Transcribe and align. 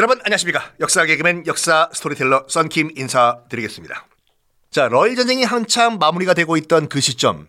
여러분 0.00 0.18
안녕하십니까? 0.24 0.72
역사 0.80 1.04
개그맨 1.04 1.46
역사 1.46 1.90
스토리텔러 1.92 2.46
썬킴 2.48 2.92
인사드리겠습니다. 2.96 4.06
자 4.70 4.88
러일 4.88 5.14
전쟁이 5.14 5.44
한참 5.44 5.98
마무리가 5.98 6.32
되고 6.32 6.56
있던 6.56 6.88
그 6.88 7.02
시점. 7.02 7.48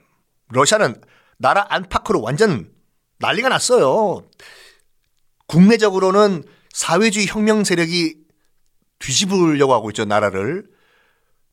러시아는 0.50 1.00
나라 1.38 1.66
안팎으로 1.70 2.22
완전 2.22 2.70
난리가 3.20 3.48
났어요. 3.48 4.28
국내적으로는 5.48 6.44
사회주의 6.74 7.26
혁명 7.26 7.64
세력이 7.64 8.18
뒤집으려고 9.00 9.74
하고 9.74 9.90
있죠 9.92 10.04
나라를. 10.04 10.66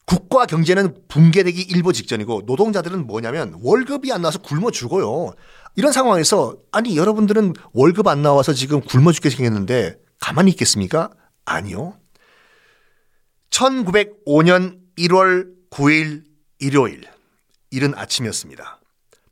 국가 0.05 0.47
경제는 0.47 1.03
붕괴되기 1.07 1.63
일보 1.63 1.93
직전이고 1.93 2.43
노동자들은 2.45 3.07
뭐냐면 3.07 3.57
월급이 3.63 4.13
안 4.13 4.23
나와서 4.23 4.41
굶어 4.41 4.73
죽어요. 4.73 5.33
이런 5.77 5.93
상황에서 5.93 6.57
아니 6.73 6.97
여러분들은 6.97 7.55
월급 7.73 8.09
안 8.09 8.23
나와서 8.23 8.53
지금 8.53 8.81
굶어 8.81 9.13
죽게 9.13 9.31
생겼는데 9.31 10.08
가만히 10.21 10.51
있겠습니까? 10.53 11.11
아니요. 11.45 11.99
1905년 13.51 14.81
1월 14.99 15.55
9일 15.71 16.25
일요일 16.59 17.05
이른 17.71 17.95
아침이었습니다. 17.95 18.81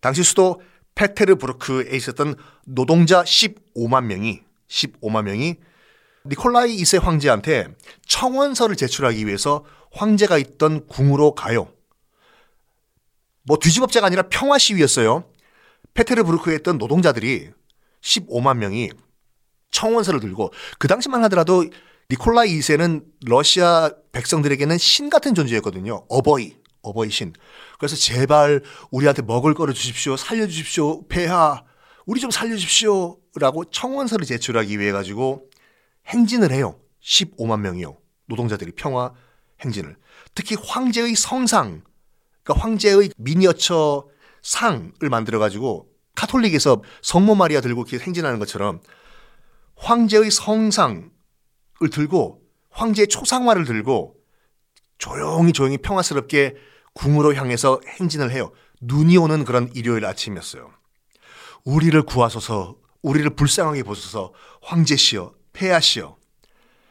당시 0.01 0.23
수도 0.23 0.61
페테르부르크에 0.95 1.95
있었던 1.97 2.37
노동자 2.65 3.23
15만 3.23 4.05
명이 4.05 4.43
15만 4.69 5.25
명이 5.25 5.57
니콜라이 6.27 6.77
2세 6.83 7.01
황제한테 7.01 7.69
청원서를 8.07 8.77
제출하기 8.77 9.27
위해서 9.27 9.65
황제가 9.93 10.39
있던 10.39 10.87
궁으로 10.87 11.35
가요. 11.35 11.73
뭐 13.43 13.59
뒤집업자가 13.59 14.07
아니라 14.07 14.23
평화 14.29 14.59
시위였어요. 14.59 15.31
페테르부르크에 15.95 16.57
있던 16.57 16.79
노동자들이 16.79 17.51
15만 18.03 18.59
명이 18.59 18.91
청원서를 19.71 20.21
들고 20.21 20.53
그 20.79 20.89
당시만 20.89 21.23
하더라도 21.25 21.65
니콜라이 22.11 22.59
2세는 22.59 23.05
러시아 23.27 23.91
백성들에게는 24.13 24.79
신 24.79 25.11
같은 25.11 25.35
존재였거든요. 25.35 26.07
어버이, 26.09 26.57
어버이 26.83 27.11
신. 27.11 27.33
그래서 27.79 27.97
제발 27.97 28.63
우리한테 28.91 29.23
먹을 29.23 29.55
거를 29.55 29.75
주십시오. 29.75 30.17
살려주십시오. 30.17 31.09
폐하. 31.09 31.65
우리 32.07 32.21
좀 32.21 32.31
살려주십시오. 32.31 33.19
라고 33.35 33.65
청원서를 33.65 34.25
제출하기 34.25 34.79
위해 34.79 34.93
가지고 34.93 35.51
행진을 36.07 36.53
해요. 36.53 36.79
15만 37.03 37.61
명이요. 37.61 37.97
노동자들이 38.27 38.73
평화 38.73 39.13
행진을. 39.65 39.97
특히 40.35 40.57
황제의 40.61 41.15
성상, 41.17 41.83
그러니까 42.43 42.65
황제의 42.65 43.11
미니어처 43.17 44.07
상을 44.43 44.93
만들어 45.11 45.39
가지고 45.39 45.89
카톨릭에서 46.15 46.83
성모 47.03 47.35
마리아 47.35 47.61
들고 47.61 47.85
이렇게 47.89 48.03
행진하는 48.05 48.39
것처럼 48.39 48.81
황제의 49.77 50.31
성상을 50.31 51.11
들고 51.93 52.43
황제의 52.71 53.09
초상화를 53.09 53.65
들고 53.65 54.17
조용히 54.99 55.53
조용히 55.53 55.79
평화스럽게 55.79 56.57
궁으로 56.95 57.35
향해서 57.35 57.81
행진을 57.87 58.31
해요. 58.31 58.53
눈이 58.81 59.17
오는 59.17 59.45
그런 59.45 59.71
일요일 59.75 60.05
아침이었어요. 60.05 60.71
우리를 61.65 62.01
구하소서, 62.03 62.77
우리를 63.03 63.29
불쌍하게 63.31 63.83
보소서, 63.83 64.33
황제시여, 64.63 65.35
폐하시여. 65.53 66.17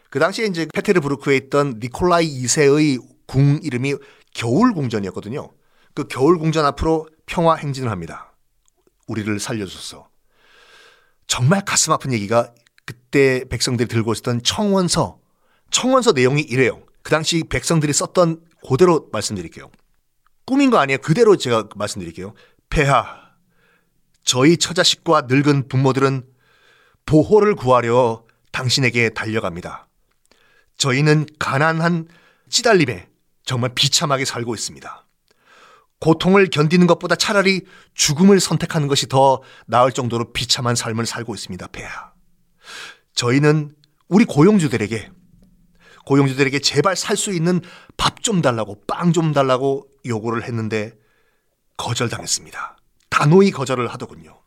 그 0.09 0.19
당시에 0.19 0.45
이제 0.45 0.67
페테르부르크에 0.73 1.35
있던 1.37 1.79
니콜라이 1.81 2.43
2세의 2.43 3.03
궁 3.25 3.59
이름이 3.63 3.95
겨울궁전이었거든요. 4.33 5.51
그 5.93 6.07
겨울궁전 6.07 6.65
앞으로 6.65 7.07
평화 7.25 7.55
행진을 7.55 7.89
합니다. 7.89 8.35
우리를 9.07 9.39
살려줘서. 9.39 10.09
정말 11.27 11.63
가슴 11.65 11.93
아픈 11.93 12.13
얘기가 12.13 12.53
그때 12.85 13.43
백성들이 13.49 13.87
들고 13.87 14.13
있었던 14.13 14.41
청원서. 14.43 15.19
청원서 15.71 16.11
내용이 16.13 16.41
이래요. 16.41 16.83
그 17.01 17.11
당시 17.11 17.43
백성들이 17.43 17.93
썼던 17.93 18.41
그대로 18.67 19.09
말씀드릴게요. 19.11 19.69
꿈인 20.45 20.69
거 20.69 20.77
아니에요. 20.77 20.99
그대로 20.99 21.35
제가 21.35 21.69
말씀드릴게요. 21.75 22.33
폐하, 22.69 23.25
저희 24.23 24.57
처자식과 24.57 25.23
늙은 25.27 25.67
부모들은 25.67 26.23
보호를 27.05 27.55
구하려 27.55 28.23
당신에게 28.51 29.09
달려갑니다. 29.09 29.87
저희는 30.77 31.27
가난한 31.39 32.07
찌달림에 32.49 33.07
정말 33.43 33.71
비참하게 33.75 34.25
살고 34.25 34.55
있습니다. 34.55 35.05
고통을 35.99 36.49
견디는 36.49 36.87
것보다 36.87 37.15
차라리 37.15 37.61
죽음을 37.93 38.39
선택하는 38.39 38.87
것이 38.87 39.07
더 39.07 39.41
나을 39.67 39.91
정도로 39.91 40.33
비참한 40.33 40.75
삶을 40.75 41.05
살고 41.05 41.35
있습니다. 41.35 41.67
폐하. 41.67 42.14
저희는 43.15 43.75
우리 44.07 44.25
고용주들에게 44.25 45.11
고용주들에게 46.05 46.59
제발 46.59 46.95
살 46.95 47.17
수 47.17 47.31
있는 47.33 47.61
밥 47.97 48.15
좀 48.21 48.41
달라고 48.41 48.81
빵 48.87 49.13
좀 49.13 49.33
달라고 49.33 49.87
요구를 50.05 50.43
했는데 50.45 50.93
거절당했습니다. 51.77 52.77
단호히 53.09 53.51
거절을 53.51 53.87
하더군요. 53.87 54.41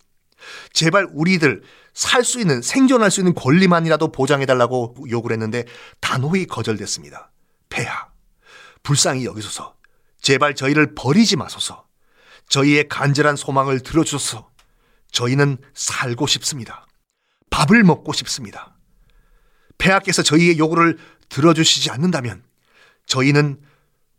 제발 0.72 1.06
우리들 1.12 1.62
살 1.94 2.24
수 2.24 2.40
있는 2.40 2.60
생존할 2.60 3.10
수 3.12 3.20
있는 3.20 3.34
권리만이라도 3.34 4.10
보장해 4.10 4.46
달라고 4.46 4.96
요구를 5.08 5.34
했는데 5.34 5.64
단호히 6.00 6.46
거절됐습니다. 6.46 7.30
폐하. 7.68 8.08
불쌍히 8.82 9.24
여기소서. 9.24 9.76
제발 10.20 10.54
저희를 10.56 10.94
버리지 10.96 11.36
마소서. 11.36 11.86
저희의 12.48 12.88
간절한 12.88 13.36
소망을 13.36 13.78
들어주소서. 13.80 14.50
저희는 15.12 15.58
살고 15.74 16.26
싶습니다. 16.26 16.86
밥을 17.50 17.82
먹고 17.84 18.12
싶습니다. 18.12 18.76
폐하께서 19.78 20.22
저희의 20.22 20.58
요구를 20.58 20.98
들어주시지 21.28 21.90
않는다면 21.90 22.42
저희는 23.06 23.60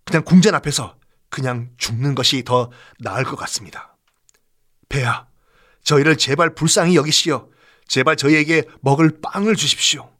그냥 0.05 0.23
궁전 0.23 0.55
앞에서 0.55 0.97
그냥 1.29 1.69
죽는 1.77 2.15
것이 2.15 2.43
더 2.43 2.71
나을 2.99 3.23
것 3.23 3.35
같습니다. 3.35 3.97
폐하, 4.87 5.27
저희를 5.83 6.17
제발 6.17 6.55
불쌍히 6.55 6.95
여기시어 6.95 7.47
제발 7.87 8.15
저희에게 8.15 8.63
먹을 8.81 9.19
빵을 9.21 9.55
주십시오. 9.55 10.11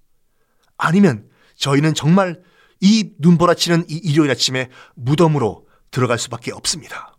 아니면 0.78 1.30
저희는 1.56 1.94
정말 1.94 2.42
이 2.82 3.12
눈보라치는 3.20 3.86
이 3.90 3.96
일요일 3.96 4.32
아침에 4.32 4.70
무덤으로 4.96 5.68
들어갈 5.92 6.18
수밖에 6.18 6.52
없습니다. 6.52 7.16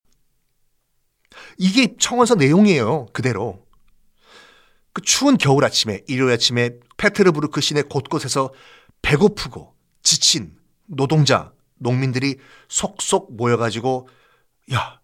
이게 1.59 1.95
청원서 1.99 2.37
내용이에요. 2.37 3.07
그대로. 3.13 3.67
그 4.93 5.03
추운 5.03 5.39
겨울 5.39 5.65
아침에 5.65 6.03
일요일 6.09 6.35
아침에 6.35 6.71
페테르부르크 6.97 7.61
시내 7.61 7.83
곳곳에서 7.83 8.53
배고프고 9.03 9.75
지친 10.03 10.57
노동자, 10.87 11.53
농민들이 11.79 12.37
속속 12.69 13.37
모여가지고 13.37 14.09
야 14.73 15.01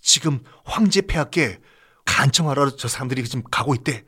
지금 0.00 0.40
황제 0.64 1.02
폐하께 1.02 1.60
간청하러 2.04 2.76
저 2.76 2.88
사람들이 2.88 3.24
지금 3.24 3.42
가고 3.50 3.74
있대. 3.74 4.04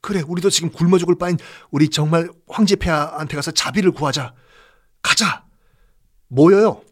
그래 0.00 0.22
우리도 0.26 0.50
지금 0.50 0.70
굶어 0.70 0.98
죽을 0.98 1.16
바엔 1.16 1.38
우리 1.70 1.88
정말 1.88 2.30
황제 2.46 2.76
폐하한테 2.76 3.36
가서 3.36 3.50
자비를 3.50 3.90
구하자. 3.90 4.34
가자. 5.02 5.44
모여요. 6.28 6.82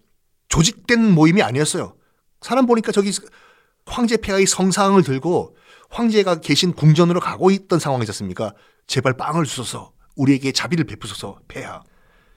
조직된 0.49 1.13
모임이 1.13 1.43
아니었어요. 1.43 1.97
사람 2.41 2.67
보니까 2.67 2.93
저기 2.93 3.13
황제 3.87 4.17
폐하의 4.17 4.47
성상을 4.47 5.01
들고 5.03 5.57
황제가 5.91 6.41
계신 6.41 6.73
궁전으로 6.73 7.21
가고 7.21 7.51
있던 7.51 7.79
상황이었습니까? 7.79 8.55
제발 8.87 9.17
빵을 9.17 9.45
주소서. 9.45 9.93
우리에게 10.17 10.53
자비를 10.53 10.85
베푸소서. 10.85 11.39
폐하. 11.49 11.83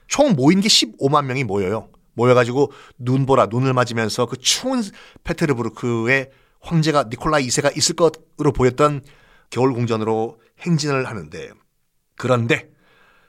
총 0.06 0.34
모인 0.34 0.60
게 0.60 0.68
15만 0.68 1.24
명이 1.24 1.44
모여요. 1.44 1.90
모여가지고 2.14 2.72
눈보라 2.98 3.46
눈을 3.46 3.72
맞으면서 3.72 4.26
그 4.26 4.36
추운 4.36 4.82
페테르부르크에 5.24 6.30
황제가 6.60 7.04
니콜라이 7.04 7.46
2세가 7.46 7.76
있을 7.76 7.96
것으로 7.96 8.52
보였던 8.54 9.02
겨울 9.48 9.72
궁전으로 9.72 10.40
행진을 10.60 11.06
하는데 11.06 11.50
그런데 12.16 12.70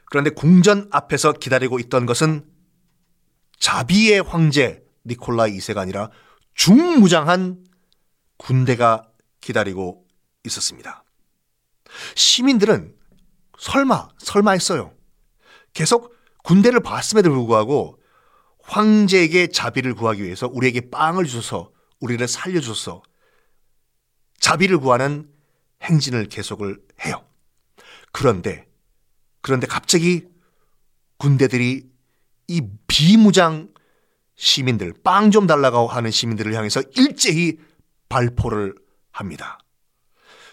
그런데 0.06 0.29
궁전 0.31 0.89
앞에서 0.91 1.31
기다리고 1.31 1.79
있던 1.79 2.06
것은 2.06 2.45
자비의 3.59 4.21
황제 4.21 4.83
니콜라이 5.06 5.57
2세가 5.57 5.77
아니라 5.77 6.09
중무장한 6.53 7.63
군대가 8.38 9.03
기다리고 9.39 10.00
있었습니다. 10.45 11.03
시민들은 12.15 12.95
설마, 13.59 14.09
설마 14.17 14.51
했어요. 14.51 14.93
계속 15.73 16.15
군대를 16.43 16.81
봤음에도 16.81 17.29
불구하고 17.29 18.01
황제에게 18.63 19.47
자비를 19.47 19.93
구하기 19.93 20.23
위해서 20.23 20.47
우리에게 20.51 20.89
빵을 20.89 21.25
주셔서 21.25 21.71
우리를 21.99 22.27
살려줘서 22.27 23.03
자비를 24.39 24.79
구하는 24.79 25.31
행진을 25.83 26.27
계속을 26.27 26.79
해요. 27.05 27.23
그런데, 28.11 28.67
그런데 29.41 29.67
갑자기 29.67 30.27
군대들이 31.17 31.89
이 32.47 32.61
비무장 32.88 33.73
시민들, 34.35 34.93
빵 35.03 35.29
좀 35.31 35.45
달라고 35.45 35.88
하는 35.88 36.09
시민들을 36.09 36.55
향해서 36.55 36.81
일제히 36.95 37.59
발포를 38.09 38.75
합니다. 39.11 39.59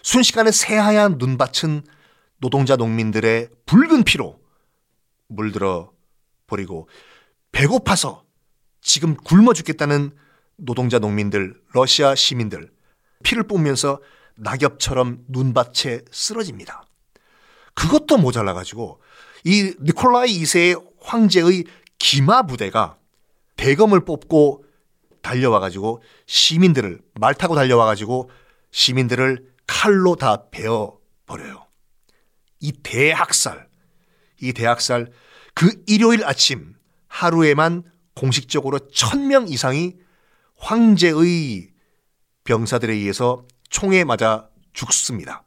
순식간에 0.03 0.51
새하얀 0.51 1.17
눈밭은 1.17 1.83
노동자 2.39 2.75
농민들의 2.75 3.49
붉은 3.65 4.03
피로 4.03 4.39
물들어 5.27 5.91
버리고 6.47 6.87
배고파서 7.51 8.23
지금 8.81 9.15
굶어 9.15 9.53
죽겠다는 9.53 10.11
노동자 10.55 10.99
농민들, 10.99 11.55
러시아 11.73 12.15
시민들 12.15 12.71
피를 13.23 13.43
뿜으면서 13.43 14.01
낙엽처럼 14.35 15.25
눈밭에 15.27 16.05
쓰러집니다. 16.11 16.85
그것도 17.73 18.17
모자라 18.17 18.53
가지고 18.53 19.01
이 19.43 19.73
니콜라이 19.81 20.41
2세의 20.41 20.83
황제의 21.01 21.65
기마 21.97 22.43
부대가 22.43 22.97
대검을 23.57 24.05
뽑고 24.05 24.65
달려와 25.21 25.59
가지고 25.59 26.01
시민들을 26.25 27.01
말 27.15 27.33
타고 27.33 27.55
달려와 27.55 27.85
가지고 27.85 28.29
시민들을 28.71 29.48
칼로 29.69 30.15
다 30.15 30.49
베어 30.49 30.97
버려요. 31.27 31.67
이 32.59 32.71
대학살, 32.71 33.69
이 34.41 34.51
대학살 34.51 35.11
그 35.53 35.83
일요일 35.85 36.25
아침 36.25 36.73
하루에만 37.07 37.83
공식적으로 38.15 38.79
천 38.89 39.27
명 39.27 39.47
이상이 39.47 39.95
황제의 40.57 41.69
병사들에 42.45 42.93
의해서 42.93 43.45
총에 43.69 44.03
맞아 44.03 44.49
죽습니다. 44.73 45.45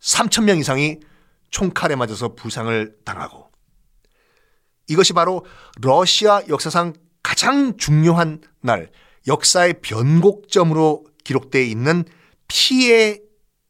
3천 0.00 0.44
명 0.44 0.58
이상이 0.58 1.00
총칼에 1.50 1.96
맞아서 1.96 2.36
부상을 2.36 2.98
당하고 3.04 3.50
이것이 4.86 5.12
바로 5.12 5.44
러시아 5.80 6.40
역사상 6.48 6.94
가장 7.24 7.76
중요한 7.76 8.40
날, 8.60 8.92
역사의 9.26 9.80
변곡점으로 9.82 11.04
기록되어 11.24 11.62
있는 11.62 12.04
피해 12.46 13.20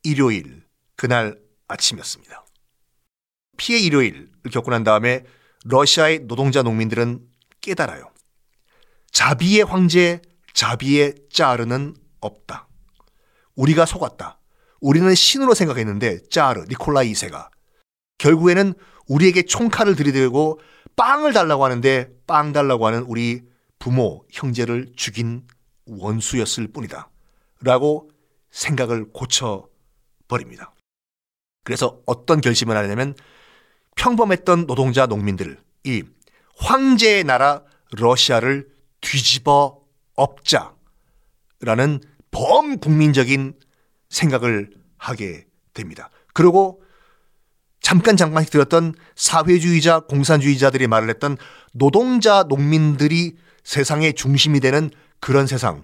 일요일, 0.02 0.64
그날 0.97 1.38
아침이었습니다. 1.69 2.44
피해 3.56 3.79
일요일을 3.79 4.29
겪고 4.50 4.70
난 4.70 4.85
다음에 4.85 5.25
러시아의 5.64 6.20
노동자 6.20 6.62
농민들은 6.62 7.20
깨달아요. 7.61 8.11
자비의 9.12 9.64
황제, 9.64 10.23
자비의 10.55 11.14
짜르는 11.31 11.94
없다. 12.20 12.69
우리가 13.55 13.85
속았다. 13.85 14.38
우리는 14.81 15.14
신으로 15.14 15.55
생각했는데 15.55 16.20
짜르, 16.31 16.64
니콜라이 16.69 17.12
2세가 17.12 17.50
결국에는 18.19 18.75
우리에게 19.08 19.43
총칼을 19.43 19.97
들이대고 19.97 20.61
빵을 20.97 21.32
달라고 21.32 21.64
하는데 21.64 22.11
빵 22.26 22.52
달라고 22.52 22.87
하는 22.87 23.02
우리 23.02 23.43
부모, 23.79 24.25
형제를 24.31 24.93
죽인 24.97 25.47
원수였을 25.87 26.69
뿐이다. 26.69 27.11
라고 27.62 28.11
생각을 28.50 29.11
고쳐 29.12 29.70
버립니다. 30.31 30.73
그래서 31.65 32.00
어떤 32.06 32.41
결심을 32.41 32.77
하냐면 32.77 33.15
평범했던 33.97 34.67
노동자 34.67 35.06
농민들, 35.06 35.59
이 35.85 36.03
황제의 36.56 37.25
나라 37.25 37.62
러시아를 37.93 38.69
뒤집어 39.00 39.82
엎자라는 40.15 42.00
범국민적인 42.31 43.55
생각을 44.09 44.71
하게 44.97 45.47
됩니다. 45.75 46.11
그리고 46.33 46.83
잠깐 47.81 48.17
잠깐씩 48.17 48.53
들었던 48.53 48.94
사회주의자, 49.17 50.00
공산주의자들이 50.00 50.87
말을 50.87 51.09
했던 51.09 51.37
노동자, 51.73 52.44
농민들이 52.44 53.37
세상의 53.65 54.15
중심이 54.15 54.61
되는 54.61 54.91
그런 55.19 55.47
세상을 55.47 55.83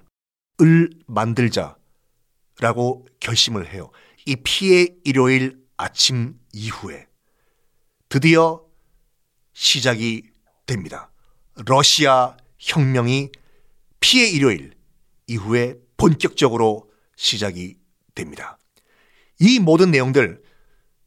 만들자라고 1.07 1.77
결심을 3.21 3.73
해요. 3.73 3.91
이 4.27 4.35
피해 4.43 4.89
일요일 5.05 5.57
아침 5.77 6.35
이후에 6.53 7.07
드디어 8.09 8.63
시작이 9.53 10.25
됩니다. 10.67 11.13
러시아 11.65 12.37
혁명이 12.59 13.31
피해 14.01 14.29
일요일 14.29 14.73
이후에 15.29 15.77
본격적으로 15.97 16.91
시작이 17.15 17.77
됩니다. 18.17 18.59
이 19.39 19.61
모든 19.61 19.93
내용들 19.93 20.43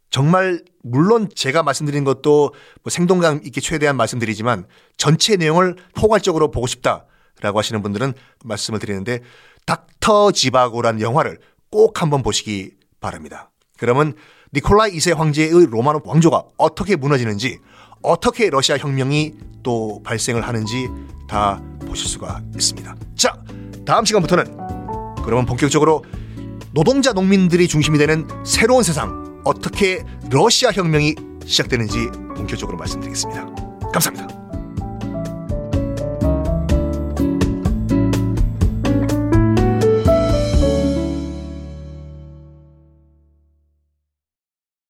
정말 0.09 0.63
물론 0.81 1.29
제가 1.35 1.61
말씀드린 1.61 2.05
것도 2.05 2.53
뭐 2.83 2.89
생동감 2.89 3.41
있게 3.43 3.59
최대한 3.59 3.97
말씀드리지만 3.97 4.65
전체 4.95 5.35
내용을 5.35 5.75
포괄적으로 5.93 6.51
보고 6.51 6.67
싶다라고 6.67 7.59
하시는 7.59 7.81
분들은 7.81 8.13
말씀을 8.45 8.79
드리는데 8.79 9.19
닥터 9.65 10.31
지바고라는 10.31 11.01
영화를 11.01 11.39
꼭 11.69 12.01
한번 12.01 12.23
보시기 12.23 12.78
바랍니다. 12.99 13.51
그러면 13.77 14.13
니콜라이 14.53 14.91
2세 14.91 15.15
황제의 15.15 15.67
로마노 15.67 16.01
왕조가 16.03 16.43
어떻게 16.57 16.95
무너지는지 16.95 17.59
어떻게 18.01 18.49
러시아 18.49 18.77
혁명이 18.77 19.33
또 19.63 20.01
발생을 20.03 20.47
하는지 20.47 20.89
다 21.27 21.61
보실 21.85 22.07
수가 22.07 22.41
있습니다. 22.55 22.95
자, 23.15 23.41
다음 23.85 24.05
시간부터는 24.05 24.57
그러면 25.23 25.45
본격적으로 25.45 26.03
노동자 26.73 27.13
농민들이 27.13 27.67
중심이 27.67 27.97
되는 27.97 28.27
새로운 28.45 28.83
세상 28.83 29.41
어떻게 29.45 30.03
러시아 30.29 30.71
혁명이 30.71 31.15
시작되는지 31.45 32.09
본격적으로 32.35 32.77
말씀드리겠습니다. 32.77 33.47
감사합니다. 33.91 34.48